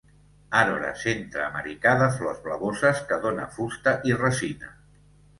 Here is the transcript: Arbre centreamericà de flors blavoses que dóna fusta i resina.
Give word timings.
Arbre 0.59 0.87
centreamericà 1.01 1.91
de 1.99 2.07
flors 2.15 2.39
blavoses 2.45 3.01
que 3.11 3.19
dóna 3.27 3.45
fusta 3.59 3.93
i 4.11 4.15
resina. 4.23 4.73